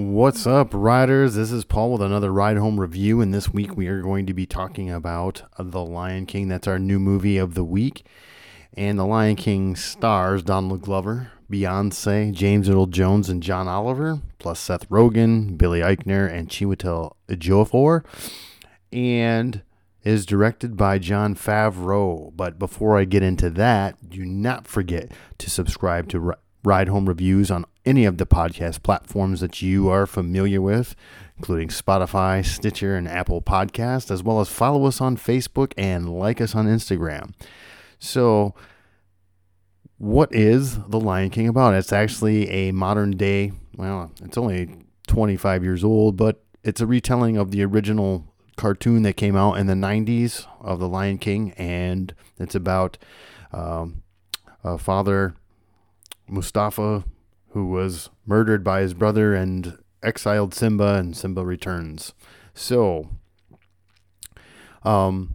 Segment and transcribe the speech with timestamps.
[0.00, 1.34] What's up, riders?
[1.34, 4.32] This is Paul with another Ride Home review, and this week we are going to
[4.32, 6.46] be talking about The Lion King.
[6.46, 8.06] That's our new movie of the week.
[8.74, 14.60] And The Lion King stars Donald Glover, Beyonce, James Earl Jones, and John Oliver, plus
[14.60, 18.04] Seth Rogen, Billy Eichner, and Chiwetel Ejiofor,
[18.92, 19.62] and
[20.04, 22.30] is directed by Jon Favreau.
[22.36, 27.50] But before I get into that, do not forget to subscribe to Ride Home Reviews
[27.50, 30.94] on any of the podcast platforms that you are familiar with,
[31.36, 36.40] including Spotify, Stitcher, and Apple Podcast, as well as follow us on Facebook and like
[36.40, 37.32] us on Instagram.
[37.98, 38.54] So,
[39.98, 41.74] what is The Lion King about?
[41.74, 47.36] It's actually a modern day, well, it's only 25 years old, but it's a retelling
[47.36, 48.24] of the original
[48.56, 52.98] cartoon that came out in the 90s of The Lion King, and it's about
[53.52, 54.02] um,
[54.62, 55.34] a father
[56.28, 57.04] Mustafa,
[57.50, 62.14] who was murdered by his brother and exiled Simba, and Simba returns.
[62.54, 63.10] So,
[64.82, 65.34] um,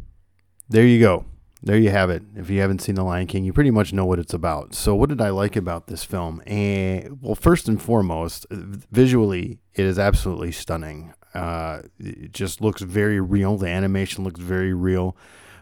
[0.70, 1.26] there you go.
[1.62, 2.24] There you have it.
[2.36, 4.76] If you haven't seen The Lion King, you pretty much know what it's about.
[4.76, 6.42] So, what did I like about this film?
[6.46, 11.14] And well, first and foremost, visually, it is absolutely stunning.
[11.34, 13.58] Uh, it just looks very real.
[13.58, 15.16] The animation looks very real.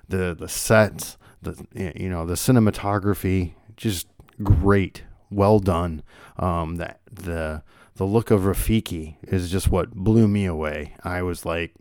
[0.09, 4.07] The the sets, the you know, the cinematography, just
[4.41, 6.03] great well done.
[6.37, 7.63] Um, that the
[7.95, 10.95] the look of Rafiki is just what blew me away.
[11.03, 11.73] I was like,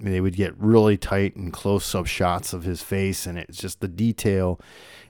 [0.00, 3.80] they would get really tight and close up shots of his face, and it's just
[3.80, 4.60] the detail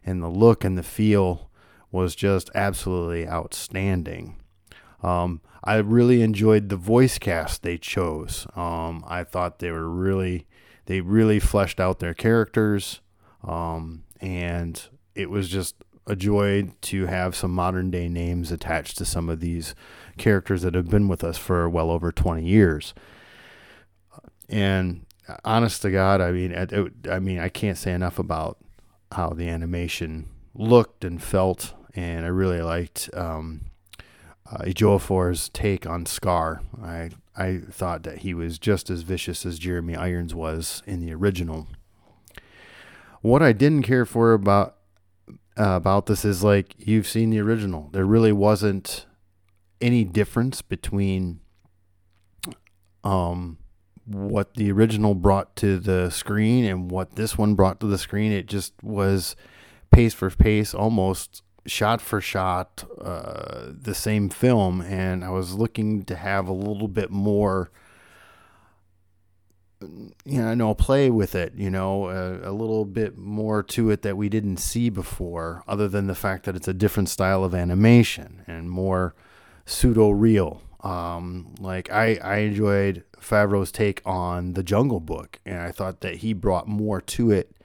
[0.04, 1.50] and the look and the feel
[1.90, 4.36] was just absolutely outstanding.
[5.02, 8.46] Um, I really enjoyed the voice cast they chose.
[8.54, 10.46] Um, I thought they were really,
[10.86, 13.00] they really fleshed out their characters,
[13.42, 14.80] um, and
[15.14, 19.40] it was just a joy to have some modern day names attached to some of
[19.40, 19.74] these
[20.18, 22.94] characters that have been with us for well over 20 years.
[24.48, 25.06] And
[25.44, 28.58] honest to God, I mean, it, I mean, I can't say enough about
[29.12, 33.62] how the animation looked and felt, and I really liked um,
[34.50, 36.62] uh, Ejiofor's take on Scar.
[36.82, 41.12] I I thought that he was just as vicious as Jeremy Irons was in the
[41.12, 41.66] original.
[43.22, 44.76] What I didn't care for about
[45.56, 47.90] about this is like you've seen the original.
[47.92, 49.06] There really wasn't
[49.80, 51.40] any difference between
[53.02, 53.58] um,
[54.06, 58.32] what the original brought to the screen and what this one brought to the screen.
[58.32, 59.36] It just was
[59.90, 64.80] pace for pace, almost shot for shot, uh, the same film.
[64.80, 67.70] And I was looking to have a little bit more
[70.24, 74.16] you know, play with it, you know, a, a, little bit more to it that
[74.16, 78.42] we didn't see before, other than the fact that it's a different style of animation
[78.46, 79.14] and more
[79.66, 80.62] pseudo real.
[80.80, 86.16] Um, like I, I enjoyed Favreau's take on the Jungle Book, and I thought that
[86.16, 87.56] he brought more to it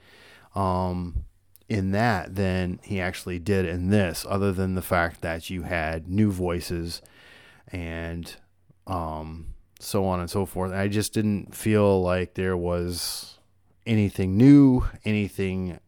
[0.54, 1.24] um,
[1.68, 6.08] in that than he actually did in this, other than the fact that you had
[6.08, 7.02] new voices
[7.70, 8.36] and
[8.86, 10.72] um, so on and so forth.
[10.72, 13.38] I just didn't feel like there was
[13.86, 15.78] anything new, anything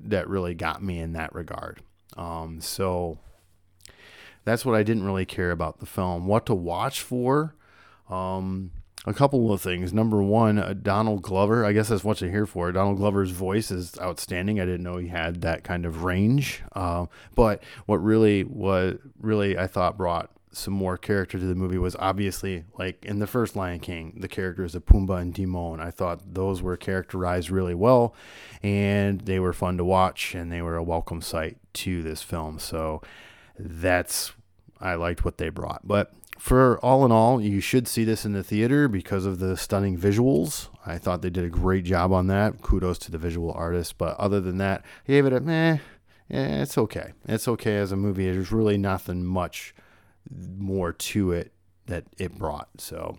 [0.00, 1.80] that really got me in that regard.
[2.16, 3.18] Um, so
[4.44, 6.26] that's what I didn't really care about the film.
[6.26, 7.54] What to watch for?
[8.08, 8.70] Um,
[9.06, 9.92] a couple of things.
[9.92, 11.64] Number one, uh, Donald Glover.
[11.64, 12.72] I guess that's what you're here for.
[12.72, 14.60] Donald Glover's voice is outstanding.
[14.60, 16.62] I didn't know he had that kind of range.
[16.74, 21.78] Uh, but what really was really I thought brought some more character to the movie
[21.78, 25.80] was obviously like in the first Lion King, the characters of Pumbaa and Timon.
[25.80, 28.14] I thought those were characterized really well,
[28.62, 32.58] and they were fun to watch, and they were a welcome sight to this film.
[32.58, 33.02] So
[33.58, 34.32] that's
[34.80, 35.86] I liked what they brought.
[35.86, 39.56] But for all in all, you should see this in the theater because of the
[39.56, 40.68] stunning visuals.
[40.86, 42.62] I thought they did a great job on that.
[42.62, 43.98] Kudos to the visual artist.
[43.98, 45.78] But other than that, I gave it a meh.
[46.28, 47.12] Yeah, it's okay.
[47.26, 48.30] It's okay as a movie.
[48.30, 49.74] There's really nothing much
[50.30, 51.52] more to it
[51.86, 52.68] that it brought.
[52.78, 53.18] So,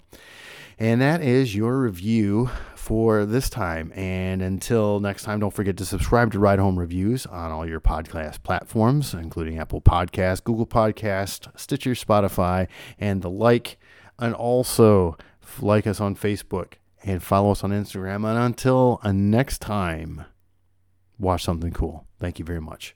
[0.78, 3.92] and that is your review for this time.
[3.96, 7.82] And until next time, don't forget to subscribe to Ride Home Reviews on all your
[7.82, 12.68] podcast platforms, including Apple Podcast, Google Podcast, Stitcher, Spotify,
[13.00, 13.78] and the like.
[14.18, 15.18] And also
[15.62, 16.74] like us on Facebook
[17.04, 18.30] and follow us on Instagram.
[18.30, 20.26] And until next time,
[21.18, 22.06] watch something cool.
[22.20, 22.96] Thank you very much.